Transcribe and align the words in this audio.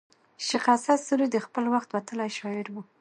شېخ 0.45 0.65
اسعد 0.75 0.99
سوري 1.07 1.27
د 1.31 1.37
خپل 1.45 1.63
وخت 1.73 1.89
وتلى 1.91 2.27
شاعر 2.37 2.67
وو. 2.73 2.81